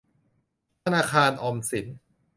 [0.83, 1.85] ธนาคารออมสิน